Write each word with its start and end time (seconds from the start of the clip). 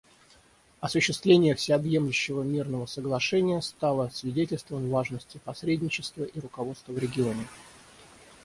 Осуществление 0.79 1.53
Всеобъемлющего 1.53 2.41
мирного 2.41 2.87
соглашения 2.87 3.61
стало 3.61 4.09
свидетельством 4.09 4.89
важности 4.89 5.37
посредничества 5.37 6.23
и 6.23 6.39
руководства 6.39 6.93
в 6.93 6.97
регионе. 6.97 7.45